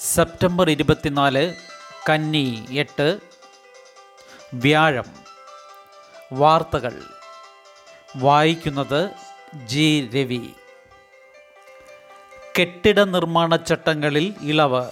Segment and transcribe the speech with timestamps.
[0.00, 1.54] September ഇരുപത്തിനാല്
[2.08, 3.20] കന്നി എട്ട്
[4.54, 5.04] വ്യാഴം.
[6.32, 7.02] വാർത്തകൾ.
[8.16, 9.10] വായിക്കുന്നത്
[9.54, 10.10] ജി.
[10.14, 10.50] രവി.
[12.60, 14.90] കെട്ടിട നിർമ്മാണ ചട്ടങ്ങളിൽ ഇളവ്.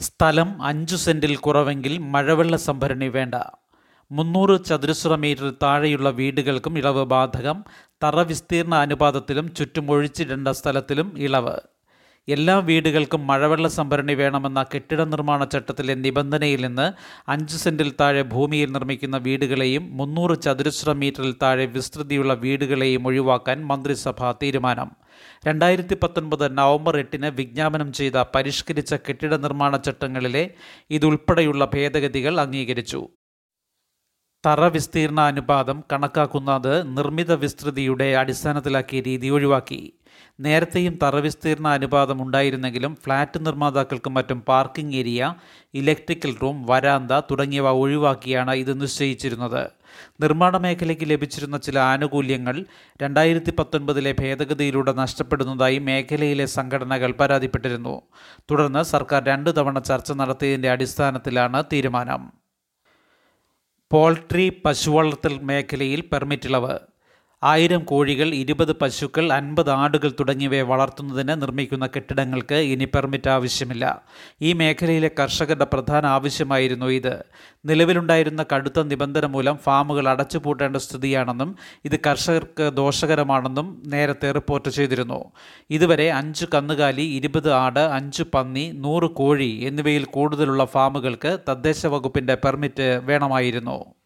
[0.00, 3.34] സ്ഥലം അഞ്ചു സെന്റിൽ കുറവെങ്കിൽ മഴവെള്ള സംഭരണി വേണ്ട.
[4.10, 7.64] മുന്നൂറ് ചതുരശ്ര മീറ്റർ താഴെയുള്ള വീടുകൾക്കും ഇളവ് ബാധകം.
[8.04, 11.71] തറ വിസ്തീർണ അനുപാതത്തിലും ചുറ്റും ഒഴിച്ചിടേണ്ട സ്ഥലത്തിലും ഇളവ്.
[12.28, 16.92] എല്ലാ വീടുകൾക്കും മഴവെള്ള സംഭരണി വേണമെന്ന കെട്ടിട നിർമ്മാണ ചട്ടത്തിലെ നിബന്ധനയിൽ നിന്ന്
[17.28, 24.90] അഞ്ച് സെന്റിൽ താഴെ ഭൂമിയിൽ നിർമ്മിക്കുന്ന വീടുകളെയും മുന്നൂറ് ചതുരശ്ര മീറ്ററിൽ താഴെ വിസ്തൃതിയുള്ള വീടുകളെയും ഒഴിവാക്കാൻ മന്ത്രിസഭ തീരുമാനം.
[25.46, 30.50] രണ്ടായിരത്തി പത്തൊൻപത് നവംബർ എട്ടിന് വിജ്ഞാപനം ചെയ്ത പരിഷ്കരിച്ച കെട്ടിട നിർമ്മാണ ചട്ടങ്ങളിലെ
[30.90, 33.08] ഇതുൾപ്പെടെയുള്ള ഭേദഗതികൾ അംഗീകരിച്ചു.
[34.46, 39.92] തറ വിസ്തീർണ അനുപാതം കണക്കാക്കുന്നത് നിർമ്മിത വിസ്തൃതിയുടെ അടിസ്ഥാനത്തിലാക്കിയ രീതി ഒഴിവാക്കി.
[40.40, 45.34] നേരത്തെയും തറവിസ്തീർണ അനുപാതം ഉണ്ടായിരുന്നെങ്കിലും ഫ്ലാറ്റ് നിർമ്മാതാക്കൾക്കും മറ്റും പാർക്കിംഗ് ഏരിയ
[45.74, 49.70] ഇലക്ട്രിക്കൽ റൂം വരാന്ത തുടങ്ങിയവ ഒഴിവാക്കിയാണ് ഇത് നിശ്ചയിച്ചിരുന്നത്.
[50.20, 52.64] നിർമ്മാണ മേഖലയ്ക്ക് ലഭിച്ചിരുന്ന ചില ആനുകൂല്യങ്ങൾ
[53.02, 58.02] രണ്ടായിരത്തി പത്തൊൻപതിലെ ഭേദഗതിയിലൂടെ നഷ്ടപ്പെടുന്നതായി മേഖലയിലെ സംഘടനകൾ പരാതിപ്പെട്ടിരുന്നു.
[58.50, 62.32] തുടർന്ന് സർക്കാർ രണ്ടു തവണ ചർച്ച നടത്തിയതിന്റെ അടിസ്ഥാനത്തിലാണ് തീരുമാനം.
[63.92, 66.91] പോൾട്രി പശുവളർത്തൽ മേഖലയിൽ പെർമിറ്റ് ഇളവ്
[67.44, 74.02] ആയിരം കോഴികൾ ഇരുപത് പശുക്കൾ അൻപത് ആടുകൾ തുടങ്ങിയവയെ വളർത്തുന്നതിന് നിർമ്മിക്കുന്ന കെട്ടിടങ്ങൾക്ക് ഇനി പെർമിറ്റ് ആവശ്യമില്ല.
[74.42, 77.24] ഈ മേഖലയിലെ കർഷകരുടെ പ്രധാന ആവശ്യമായിരുന്നു ഇത്.
[77.64, 85.24] നിലവിലുണ്ടായിരുന്ന കടുത്ത നിബന്ധന മൂലം ഫാമുകൾ അടച്ചുപൂട്ടേണ്ട സ്ഥിതിയാണെന്നും ഇത് കർഷകർക്ക് ദോഷകരമാണെന്നും നേരത്തെ റിപ്പോർട്ട് ചെയ്തിരുന്നു.
[85.70, 93.00] ഇതുവരെ അഞ്ച് കന്നുകാലി ഇരുപത് ആട് അഞ്ച് പന്നി നൂറ് കോഴി എന്നിവയിൽ കൂടുതലുള്ള ഫാമുകൾക്ക് തദ്ദേശ വകുപ്പിന്റെ പെർമിറ്റ്
[93.04, 94.01] വേണമായിരുന്നു.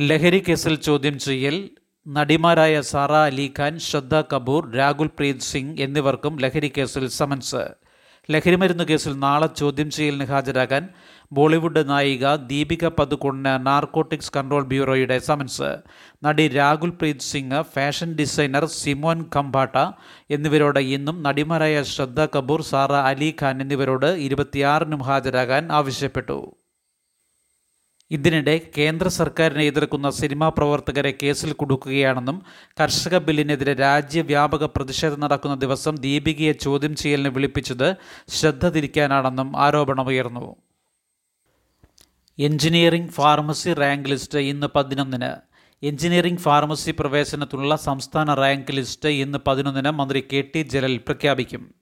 [0.00, 1.70] ലഹരി കേസിൽ ചോദ്യം ചെയ്യൽ
[2.06, 7.64] നടിമാരായ സാറ അലി ഖാൻ ശ്രദ്ധ കപൂർ രാഹുൽ പ്രീത് സിംഗ് എന്നിവർക്കും ലഹരി കേസിൽ സമൻസ്.
[8.30, 10.88] ലഹരിമരുന്ന് കേസിൽ നാളെ ചോദ്യം ചെയ്യലിന് ഹാജരാകാൻ
[11.32, 15.70] ബോളിവുഡ് നായിക ദീപിക പതുക്കോണിന് നാർക്കോട്ടിക്സ് കൺട്രോൾ ബ്യൂറോയുടെ സമൻസ്.
[16.24, 19.76] നടി Rahul Preet Singh fashion designer Simon Khambatta
[20.30, 26.61] എന്നിവരോട് ഇന്നും നടിമാരായ ശ്രദ്ധ കപൂർ സാറ അലി ഖാൻ എന്നിവരോട് ഇരുപത്തിയാറിനും ഹാജരാകാൻ ആവശ്യപ്പെട്ടു.
[28.12, 32.42] ഇതിനിടെ കേന്ദ്ര സർക്കാരിനെ എതിർക്കുന്ന സിനിമാ പ്രവർത്തകരെ കേസിൽ കുടുക്കുകയാണെന്നും
[32.80, 37.96] കർഷക ബില്ലിനെതിരെ രാജ്യവ്യാപക പ്രതിഷേധം നടക്കുന്ന ദിവസം ദീപികയെ ചോദ്യം ചെയ്യലിന് വിളിപ്പിച്ചത്
[38.28, 40.56] ശ്രദ്ധ തിരിക്കാനാണെന്നും ആരോപണമുയർന്നു.
[42.38, 45.32] എഞ്ചിനീയറിംഗ് ഫാർമസി റാങ്ക് ലിസ്റ്റ് ഇന്ന് പതിനൊന്നിന്.
[45.82, 51.81] എഞ്ചിനീയറിംഗ് ഫാർമസി പ്രവേശനത്തിനുള്ള സംസ്ഥാന റാങ്ക് ലിസ്റ്റ് ഇന്ന് പതിനൊന്നിന് മന്ത്രി കെ ടി ജലൽ പ്രഖ്യാപിക്കും.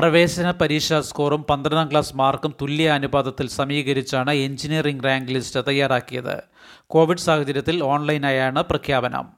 [0.00, 6.42] പ്രവേശന പരീക്ഷാ സ്കോറും പന്ത്രണ്ടാം ക്ലാസ് മാർക്കും തുല്യ അനുപാതത്തിൽ സമീകരിച്ചാണ് എഞ്ചിനീയറിംഗ് റാങ്ക് ലിസ്റ്റ് തയ്യാറാക്കിയത്.
[6.86, 9.28] കോവിഡ് സാഹചര്യത്തിൽ ഓൺലൈനായാണ് പ്രഖ്യാപനം.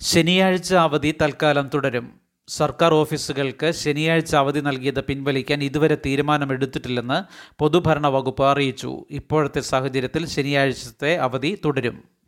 [0.00, 2.20] ശനിയാഴ്ച അവധി തൽക്കാലം തുടരും.
[2.48, 9.04] സർക്കാർ ഓഫീസുകൾക്ക് ശനിയാഴ്ച അവധി നൽകിയത് പിൻവലിക്കാൻ ഇതുവരെ തീരുമാനമെടുത്തിട്ടില്ലെന്ന് പൊതുഭരണ വകുപ്പ് അറിയിച്ചു.
[9.10, 12.19] ഇപ്പോഴത്തെ സാഹചര്യത്തിൽ ശനിയാഴ്ചത്തെ അവധി തുടരും.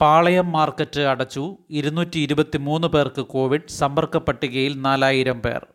[0.00, 5.66] പാളയം മാർക്കറ്റ് അടച്ചു ഇരുന്നൂറ്റി ഇരുപത്തി മൂന്ന് പേർക്ക് കോവിഡ് സമ്പർക്ക പട്ടികയിൽ നാലായിരം പേർ.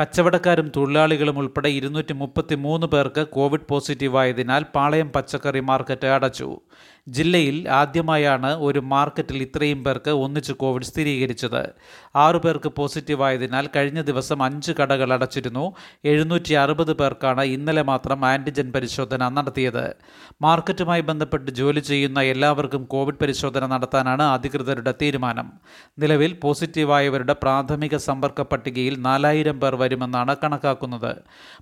[0.00, 6.60] കച്ചവടക്കാരും തൊഴിലാളികളും ഉൾപ്പെടെ ഇരുന്നൂറ്റി മുപ്പത്തി മൂന്ന് പേർക്ക് കോവിഡ് പോസിറ്റീവായതിനാൽ പാളയം പച്ചക്കറി മാർക്കറ്റ് അടച്ചു.
[7.08, 11.70] ജില്ലയിൽ ആദ്യമായാണ് ഒരു മാർക്കറ്റിൽ ഇത്രയും പേർക്ക് ഒന്നിച്ച് കോവിഡ് സ്ഥിരീകരിച്ചത്.
[12.16, 15.72] ആറു പേർക്ക് പോസിറ്റീവായതിനാൽ കഴിഞ്ഞ ദിവസം അഞ്ച് കടകൾ അടച്ചിരുന്നു.
[16.04, 19.94] എഴുന്നൂറ്റി അറുപത് പേർക്കാണ് ഇന്നലെ മാത്രം ആന്റിജൻ പരിശോധന നടത്തിയത്.
[20.42, 25.52] മാർക്കറ്റുമായി ബന്ധപ്പെട്ട് ജോലി ചെയ്യുന്ന എല്ലാവർക്കും കോവിഡ് പരിശോധന നടത്താനാണ് അധികൃതരുടെ തീരുമാനം.
[25.98, 31.16] നിലവിൽ പോസിറ്റീവായവരുടെ പ്രാഥമിക സമ്പർക്ക പട്ടികയിൽ നാലായിരം പേർ വരുമെന്നാണ് കണക്കാക്കുന്നത്.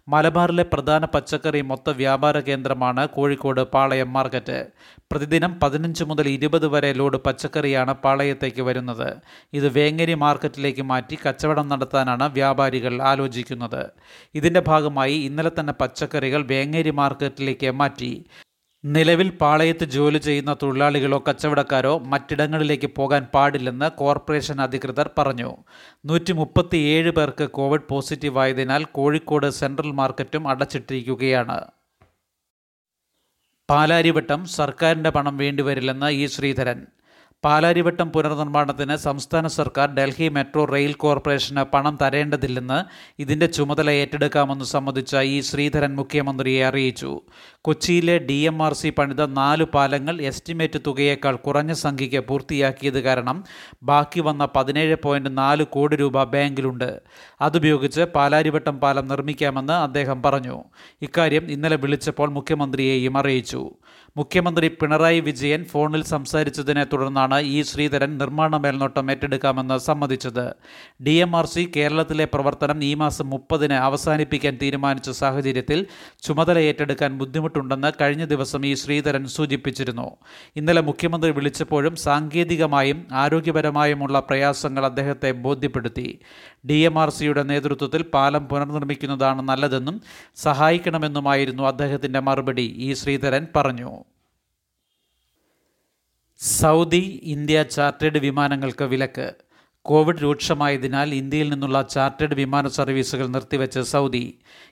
[0.09, 4.67] മലബാറിലെ പ്രധാന പച്ചക്കറി മൊത്ത വ്യാപാര കേന്ദ്രമാണ് കോഴിക്കോട് പാളയം മാർക്കറ്റ്.
[5.13, 9.17] പ്രതിദിനം പതിനഞ്ച് മുതൽ ഇരുപത് വരെ ലോഡ് പച്ചക്കറിയാണ് പാളയത്തേക്ക് വരുന്നത്.
[9.53, 13.91] ഇത് വേങ്ങരി മാർക്കറ്റിലേക്ക് മാറ്റി കച്ചവടം നടത്താനാണ് വ്യാപാരികൾ ആലോചിക്കുന്നത്.
[14.35, 18.25] ഇതിന്റെ ഭാഗമായി ഇന്നലെ തന്നെ പച്ചക്കറികൾ വേങ്ങേരി മാർക്കറ്റിലേക്ക് മാറ്റി.
[18.85, 25.57] നിലവിൽ പാളയത്ത് ജോലി ചെയ്യുന്ന തൊഴിലാളികളോ കച്ചവടക്കാരോ മറ്റിടങ്ങളിലേക്ക് പോകാൻ പാടില്ലെന്ന് കോർപ്പറേഷൻ അധികൃതർ പറഞ്ഞു.
[26.05, 31.59] നൂറ്റി മുപ്പത്തിയേഴ് പേർക്ക് കോവിഡ് പോസിറ്റീവായതിനാൽ കോഴിക്കോട് സെൻട്രൽ മാർക്കറ്റും അടച്ചിട്ടിരിക്കുകയാണ്.
[33.71, 36.87] പാലാരിവട്ടം സർക്കാരിന്റെ പണം വേണ്ടിവരില്ലെന്ന് ഇ ശ്രീധരൻ.
[37.45, 42.79] പാലാരിവട്ടം പുനർനിർമ്മാണത്തിന് സംസ്ഥാന സർക്കാർ ഡൽഹി മെട്രോ റെയിൽ കോർപ്പറേഷന് പണം തരേണ്ടതില്ലെന്ന്
[43.19, 47.21] ഇതിന്റെ ചുമതല ഏറ്റെടുക്കാമെന്ന് സംബന്ധിച്ച ഇ ശ്രീധരൻ മുഖ്യമന്ത്രിയെ അറിയിച്ചു.
[47.63, 53.45] കൊച്ചിയിലെ ഡി എം ആർ സി പണിത നാല് പാലങ്ങൾ എസ്റ്റിമേറ്റ് തുകയേക്കാൾ കുറഞ്ഞ സംഖ്യയ്ക്ക് പൂർത്തിയാക്കിയത് കാരണം
[53.83, 57.01] ബാക്കി വന്ന പതിനേഴ് പോയിന്റ് നാല് കോടി രൂപ ബാങ്കിലുണ്ട്.
[57.41, 60.65] അതുപയോഗിച്ച് പാലാരിവട്ടം പാലം നിർമ്മിക്കാമെന്ന് അദ്ദേഹം പറഞ്ഞു.
[61.03, 63.71] ഇക്കാര്യം ഇന്നലെ വിളിച്ചപ്പോൾ മുഖ്യമന്ത്രിയെയും അറിയിച്ചു.
[64.17, 70.55] മുഖ്യമന്ത്രി പിണറായി വിജയൻ ഫോണിൽ സംസാരിച്ചതിനെ തുടർന്നാണ് ഇ ശ്രീധരൻ നിർമ്മാണ മേൽനോട്ടം ഏറ്റെടുക്കാമെന്ന് സമ്മതിച്ചത്.
[71.03, 75.87] ഡി എം ആർ സി കേരളത്തിലെ പ്രവർത്തനം ഈ മാസം മുപ്പതിന് അവസാനിപ്പിക്കാൻ തീരുമാനിച്ച സാഹചര്യത്തിൽ
[76.23, 80.17] ചുമതല ഏറ്റെടുക്കാൻ ബുദ്ധിമുട്ടുണ്ടെന്ന് കഴിഞ്ഞ ദിവസം ഇ ശ്രീധരൻ സൂചിപ്പിച്ചിരുന്നു.
[80.57, 86.21] ഇന്നലെ മുഖ്യമന്ത്രി വിളിച്ചപ്പോഴും സാങ്കേതികമായും ആരോഗ്യപരമായുമുള്ള പ്രയാസങ്ങൾ അദ്ദേഹത്തെ ബോധ്യപ്പെടുത്തി.
[86.67, 90.01] ഡി എം ആർ സിയുടെ നേതൃത്വത്തിൽ പാലം പുനർനിർമ്മിക്കുന്നതാണ് നല്ലതെന്നും
[90.37, 94.04] സഹായിക്കണമെന്നുമായിരുന്നു അദ്ദേഹത്തിന്റെ മറുപടി ഇ ശ്രീധരൻ പറഞ്ഞു.
[96.61, 97.03] സൗദി
[97.35, 99.27] ഇന്ത്യ ചാർട്ടേഡ് വിമാനങ്ങൾക്ക് വിലക്ക്
[99.85, 104.23] കോവിഡ് രൂക്ഷമായതിനാൽ ഇന്ത്യയിൽ നിന്നുള്ള ചാർട്ടേഡ് വിമാന സർവീസുകൾ നിർത്തിവെച്ച് സൗദി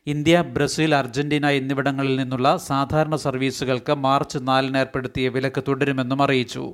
[0.06, 6.64] ഇന്ത്യ ബ്രസീൽ അർജന്റീന എന്നിവിടങ്ങളിൽ നിന്നുള്ള സാധാരണ സർവീസുകൾക്ക് മാർച്ച് നാലിന് ഏർപ്പെടുത്തിയ വിലക്ക് തുടരുമെന്നും അറിയിച്ചു.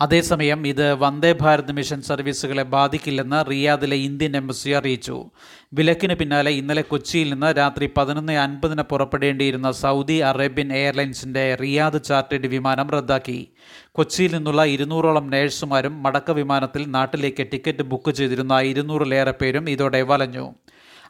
[0.00, 5.30] അതേസമയം ഇത് വന്ദേ ഭാരത് മിഷൻ സർവീസുകളെ ബാധിക്കില്ലെന്ന് റിയാദിലെ ഇന്ത്യൻ എംബസി അറിയിച്ചു.
[5.72, 12.90] വിലക്കിന് പിന്നാലെ ഇന്നലെ കൊച്ചിയിൽ നിന്ന് രാത്രി പതിനൊന്ന് അൻപതിന് പുറപ്പെടേണ്ടിയിരുന്ന സൗദി അറേബ്യൻ എയർലൈൻസിന്റെ റിയാദ് ചാർട്ടേഡ് വിമാനം
[12.90, 13.52] റദ്ദാക്കി.
[13.92, 20.54] കൊച്ചിയിൽ നിന്നുള്ള ഇരുന്നൂറോളം നേഴ്സുമാരും മടക്ക വിമാനത്തിൽ നാട്ടിലേക്ക് ടിക്കറ്റ് ബുക്ക് ചെയ്തിരുന്ന ഇരുന്നൂറിലേറെ പേരും ഇതോടെ വലഞ്ഞു.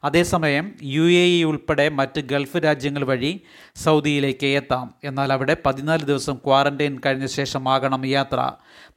[0.05, 3.41] അതേസമയം യു എ ഇ ഉൾപ്പെടെ മറ്റ് ഗൾഫ് രാജ്യങ്ങൾ വഴി
[3.77, 4.95] സൗദിയിലേക്ക് എത്താം.
[5.05, 8.53] എന്നാൽ അവിടെ പതിനാല് ദിവസം ക്വാറന്റൈൻ കഴിഞ്ഞ ശേഷമാകണം യാത്ര.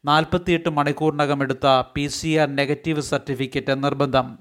[0.06, 4.38] നാൽപ്പത്തിയെട്ട് മണിക്കൂറിനകം എടുത്ത P C R negative certificate നിർബന്ധം.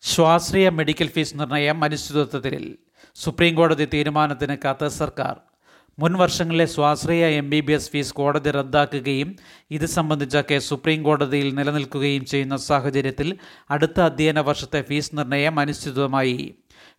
[0.00, 2.78] സ്വാശ്രയ മെഡിക്കൽ ഫീസ് നിർണയം അനിശ്ചിതത്വത്തിൽ.
[3.14, 5.55] സുപ്രീംകോടതി തീരുമാനത്തിന് കത്ത് സർക്കാർ.
[5.98, 9.28] മുൻ വർഷങ്ങളിലെ സ്വാശ്രയ M B B S fees കോടതി റദ്ദാക്കുകയും
[9.70, 13.28] ഇത് സംബന്ധിച്ച കേസ് സുപ്രീം കോടതിയിൽ നിലനിൽക്കുകയും ചെയ്യുന്ന സാഹചര്യത്തിൽ
[13.70, 16.36] അടുത്ത അധ്യയന വർഷത്തെ ഫീസ് നിർണയം അനിശ്ചിതമായി.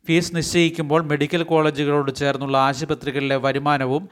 [0.08, 4.04] ഫീസ് നിശ്ചയിക്കുമ്പോൾ മെഡിക്കൽ കോളേജുകളോട് ചേർന്നുള്ള ആശുപത്രികളിലെ വരുമാനവും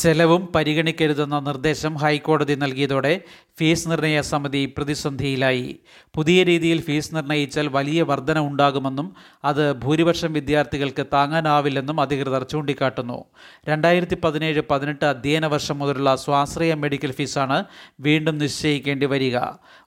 [0.00, 3.20] ചെലവും പരിഗണിക്കരുതെന്ന നിർദ്ദേശം ഹൈക്കോടതി നൽകിയതോടെ
[3.58, 5.76] ഫീസ് നിർണയ സമിതി പ്രതിസന്ധിയിലായി.
[6.16, 9.08] പുതിയ രീതിയിൽ ഫീസ് നിർണയിച്ചാൽ വലിയ വർധന ഉണ്ടാകുമെന്നും
[9.44, 13.24] അത് ഭൂരിപക്ഷം വിദ്യാർത്ഥികൾക്ക് താങ്ങാനാവില്ലെന്നും അധികൃതർ ചൂണ്ടിക്കാട്ടുന്നു.
[13.68, 17.64] രണ്ടായിരത്തി പതിനേഴ് പതിനെട്ട് അധ്യയന വർഷം മുതലുള്ള സ്വാശ്രയ മെഡിക്കൽ ഫീസാണ്
[18.00, 19.38] വീണ്ടും നിശ്ചയിക്കേണ്ടി വരിക.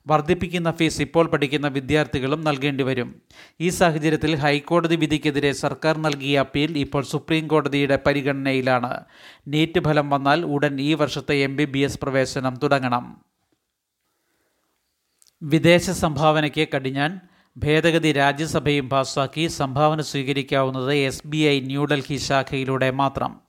[0.08, 3.10] വർദ്ധിപ്പിക്കുന്ന ഫീസ് ഇപ്പോൾ പഠിക്കുന്ന വിദ്യാർത്ഥികളും നൽകേണ്ടി വരും.
[3.60, 8.94] ഈ സാഹചര്യത്തിൽ ഹൈക്കോടതി വിധിക്കെതിരെ സർക്കാർ നൽകിയ അപ്പീൽ ഇപ്പോൾ സുപ്രീം കോടതിയുടെ പരിഗണനയിലാണ്.
[9.48, 13.24] നീറ്റ് ഫലം വന്നാൽ ഉടൻ ഈ വർഷത്തെ എം ബി ബി എസ് പ്രവേശനം തുടങ്ങണം.
[15.42, 17.20] വിദേശ സംഭാവനയ്ക്ക് കടിഞ്ഞാൻ
[17.56, 23.43] ഭേദഗതി രാജ്യസഭയും പാസാക്കി സംഭാവന സ്വീകരിക്കാവുന്നത് എസ് ബി ഐ ന്യൂഡൽഹി ശാഖയിലൂടെ മാത്രം.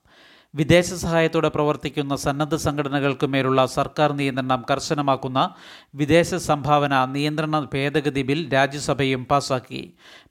[0.59, 5.39] വിദേശ സഹായത്തോടെ പ്രവർത്തിക്കുന്ന സന്നദ്ധ സംഘടനകൾക്ക് മേലുള്ള സർക്കാർ നിയന്ത്രണം കർശനമാക്കുന്ന
[5.95, 9.81] വിദേശ സംഭാവന നിയന്ത്രണ ഭേദഗതി ബിൽ രാജ്യസഭയും പാസാക്കി.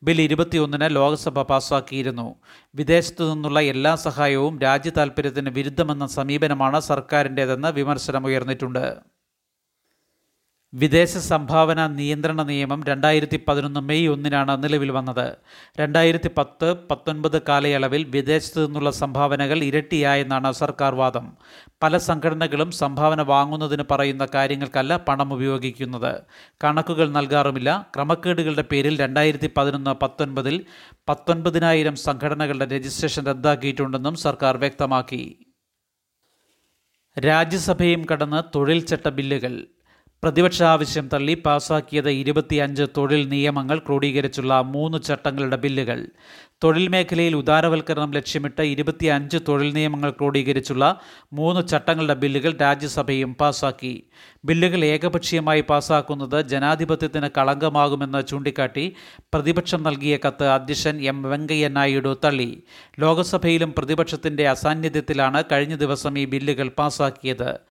[0.02, 2.28] ബിൽ ഇരുപത്തിയൊന്നിന് ലോക്സഭ പാസാക്കിയിരുന്നു.
[2.74, 9.13] വിദേശത്തു നിന്നുള്ള എല്ലാ സഹായവും രാജ്യ താൽപ്പര്യത്തിന് വിരുദ്ധമെന്ന സമീപനമാണ് സർക്കാരിന്റേതെന്ന് വിമർശനമുയർന്നിട്ടുണ്ട്
[10.74, 15.36] വിദേശ സംഭാവന നിയന്ത്രണ നിയമം രണ്ടായിരത്തി പതിനൊന്ന് മെയ് ഒന്നിനാണ് നിലവിൽ വന്നത്.
[15.80, 21.36] രണ്ടായിരത്തി പത്ത് പത്തൊൻപത് കാലയളവിൽ വിദേശത്തു നിന്നുള്ള സംഭാവനകൾ ഇരട്ടിയായെന്നാണ് സർക്കാർ വാദം.
[21.82, 26.22] പല സംഘടനകളും സംഭാവന വാങ്ങുന്നതിന് പറയുന്ന കാര്യങ്ങൾക്കല്ല പണം ഉപയോഗിക്കുന്നത്.
[26.64, 27.86] കണക്കുകൾ നൽകാറുമില്ല.
[27.94, 30.64] ക്രമക്കേടുകളുടെ പേരിൽ രണ്ടായിരത്തി പതിനൊന്ന് പത്തൊൻപതിൽ
[31.08, 35.38] പത്തൊൻപതിനായിരം സംഘടനകളുടെ രജിസ്ട്രേഷൻ റദ്ദാക്കിയിട്ടുണ്ടെന്നും സർക്കാർ വ്യക്തമാക്കി.
[37.18, 39.73] രാജ്യസഭയും കടന്ന് തൊഴിൽ ചട്ട ബില്ലുകൾ.
[40.22, 45.98] പ്രതിപക്ഷ ആവശ്യം തള്ളി പാസാക്കിയത് ഇരുപത്തിയഞ്ച് തൊഴിൽ നിയമങ്ങൾ ക്രോഡീകരിച്ചുള്ള മൂന്ന് ചട്ടങ്ങളുടെ ബില്ലുകൾ.
[46.64, 51.00] തൊഴിൽ മേഖലയിൽ ഉദാരവൽക്കരണം ലക്ഷ്യമിട്ട് ഇരുപത്തിയഞ്ച് തൊഴിൽ നിയമങ്ങൾ ക്രോഡീകരിച്ചുള്ള
[51.32, 53.92] മൂന്ന് ചട്ടങ്ങളുടെ ബില്ലുകൾ രാജ്യസഭയും പാസാക്കി.
[54.44, 58.86] ബില്ലുകൾ ഏകപക്ഷീയമായി പാസാക്കുന്നത് ജനാധിപത്യത്തിന് കളങ്കമാകുമെന്ന് ചൂണ്ടിക്കാട്ടി
[59.34, 62.50] പ്രതിപക്ഷം നൽകിയ കത്ത് അധ്യക്ഷൻ എം വെങ്കയ്യ നായിഡു തള്ളി.
[63.00, 67.73] ലോക്സഭയിലും പ്രതിപക്ഷത്തിന്റെ അസാന്നിധ്യത്തിലാണ് കഴിഞ്ഞ ദിവസം ഈ ബില്ലുകൾ പാസാക്കിയത്.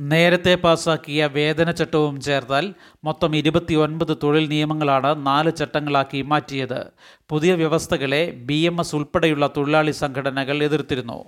[0.00, 2.74] നേരത്തെ പാസാക്കിയ വേതന ചട്ടവും ചേർത്താൽ
[3.04, 6.86] മൊത്തം ഇരുപത്തിയൊൻപത് തൊഴിൽ നിയമങ്ങളാണ് നാല് ചട്ടങ്ങളാക്കി മാറ്റിയത്.
[7.28, 11.24] പുതിയ വ്യവസ്ഥകളെ ബി എം എസ് ഉൾപ്പെടെയുള്ള തൊഴിലാളി സംഘടനകൾ എതിർത്തിരുന്നു.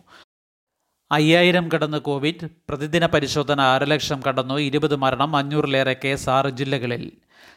[1.12, 7.12] അയ്യായിരം കടന്ന് കോവിഡ് പ്രതിദിന പരിശോധന അരലക്ഷം കടന്നു ഇരുപത് മരണം അഞ്ഞൂറിലേറെ കേസ് ആറ് ജില്ലകളിൽ.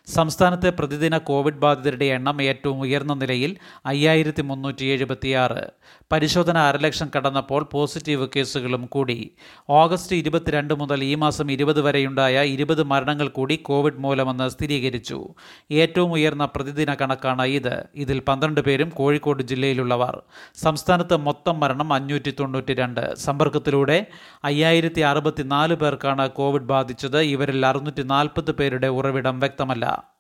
[0.07, 5.63] സംസ്ഥാനത്തെ പ്രതിദിന കോവിഡ് ബാധിതരുടെ എണ്ണം ഏറ്റവും ഉയർന്ന നിലയിൽ അയ്യായിരത്തി മുന്നൂറ്റി എഴുപത്തിയാറ്
[6.11, 9.35] പരിശോധന അരലക്ഷം കടന്നപ്പോൾ പോസിറ്റീവ് കേസുകളും കൂടി.
[9.69, 15.27] ഓഗസ്റ്റ് ഇരുപത്തിരണ്ട് മുതൽ ഈ മാസം ഇരുപത് വരെയുണ്ടായ ഇരുപത് മരണങ്ങൾ കൂടി കോവിഡ് മൂലമെന്ന് സ്ഥിരീകരിച്ചു.
[15.71, 17.85] ഏറ്റവും ഉയർന്ന പ്രതിദിന കണക്കാണ് ഇത്.
[17.95, 20.21] ഇതിൽ പന്ത്രണ്ട് പേരും കോഴിക്കോട് ജില്ലയിലുള്ളവർ.
[20.55, 24.05] സംസ്ഥാനത്ത് മൊത്തം മരണം അഞ്ഞൂറ്റി തൊണ്ണൂറ്റി രണ്ട് സമ്പർക്കത്തിലൂടെ
[24.43, 27.19] അയ്യായിരത്തി അറുപത്തിനാല് പേർക്കാണ് കോവിഡ് ബാധിച്ചത്.
[27.19, 29.39] ഇവരിൽ അറുന്നൂറ്റി നാൽപ്പത് പേരുടെ ഉറവിടം
[29.73, 30.13] വ്യക്തമല്ല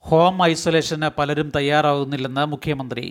[0.00, 3.06] ഹോം ഐസൊലേഷന് പലരും തയ്യാറാകുന്നില്ലെന്ന് മുഖ്യമന്ത്രി.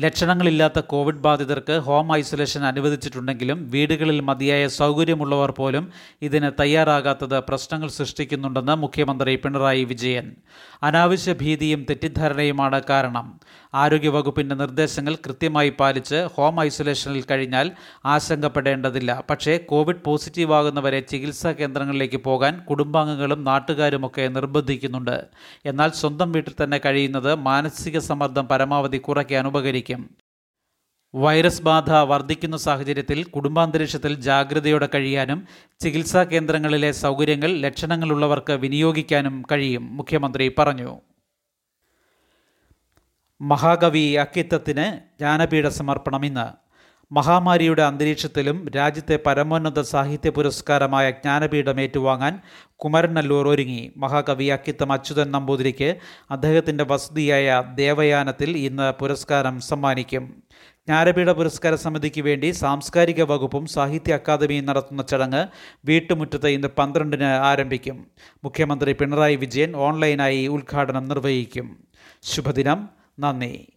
[0.00, 5.92] ലക്ഷണങ്ങളില്ലാത്ത കോവിഡ് ബാധിതർക്ക് ഹോം ഐസൊലേഷൻ അനുവദിച്ചിട്ടുണ്ടെങ്കിലും വീടുകളിൽ മതിയായ സൗകര്യമുള്ളവർ പോലും
[6.22, 10.34] ഇതിന് തയ്യാറാകാത്തത് പ്രശ്നങ്ങൾ സൃഷ്ടിക്കുന്നുണ്ടെന്ന് മുഖ്യമന്ത്രി പിണറായി വിജയൻ.
[10.82, 13.40] അനാവശ്യ ഭീതിയും തെറ്റിദ്ധാരണയുമാണ് കാരണം.
[13.74, 17.72] ആരോഗ്യവകുപ്പിന്റെ നിർദ്ദേശങ്ങൾ കൃത്യമായി പാലിച്ച് ഹോം ഐസൊലേഷനിൽ കഴിഞ്ഞാൽ
[18.04, 19.24] ആശങ്കപ്പെടേണ്ടതില്ല.
[19.30, 25.24] പക്ഷേ കോവിഡ് പോസിറ്റീവ് ആകുന്നവരെ ചികിത്സാ കേന്ദ്രങ്ങളിലേക്ക് പോകാൻ കുടുംബാംഗങ്ങളും നാട്ടുകാരുമൊക്കെ നിർബന്ധിക്കുന്നുണ്ട്.
[25.64, 30.10] എന്നാൽ സ്വന്തം വീട്ടിൽ തന്നെ കഴിയുന്നത് മാനസിക സമ്മർദ്ദം പരമാവധി കുറയ്ക്കാൻ ഉപകരിക്കും.
[31.14, 35.46] വൈറസ് ബാധ വർദ്ധിക്കുന്ന സാഹചര്യത്തിൽ കുടുംബാന്തരീക്ഷത്തിൽ ജാഗ്രതയോടെ കഴിയാനും
[35.80, 41.00] ചികിത്സാ കേന്ദ്രങ്ങളിലെ സൗകര്യങ്ങൾ ലക്ഷണങ്ങളുള്ളവർക്ക് വിനിയോഗിക്കാനും കഴിയും മുഖ്യമന്ത്രി പറഞ്ഞു.
[43.40, 46.64] മഹാകവി അക്കിത്തത്തിന് ജ്ഞാനപീഠ സമർപ്പണം ഇന്ന്.
[47.12, 52.40] മഹാമാരിയുടെ അന്തരീക്ഷത്തിലും രാജ്യത്തെ പരമോന്നത സാഹിത്യ പുരസ്കാരമായ ജ്ഞാനപീഠം ഏറ്റുവാങ്ങാൻ
[52.76, 53.92] കുമരനല്ലൂർ ഒരുങ്ങി.
[53.96, 55.96] മഹാകവി അക്കിത്തം അച്യുതൻ നമ്പൂതിരിക്ക്
[56.30, 60.42] അദ്ദേഹത്തിന്റെ വസതിയായ ദേവയാനത്തിൽ ഇന്ന് പുരസ്കാരം സമ്മാനിക്കും.
[60.86, 65.46] ജ്ഞാനപീഠ പുരസ്കാര സമിതിക്ക് വേണ്ടി സാംസ്കാരിക വകുപ്പും സാഹിത്യ അക്കാദമിയും നടത്തുന്ന ചടങ്ങ്
[65.84, 68.06] വീട്ടുമുറ്റത്ത് ഇന്ന് പന്ത്രണ്ടിന് ആരംഭിക്കും.
[68.44, 71.84] മുഖ്യമന്ത്രി പിണറായി വിജയൻ ഓൺലൈനായി ഉദ്ഘാടനം നിർവഹിക്കും.
[72.22, 73.03] ശുഭദിനം.
[73.16, 73.73] 那你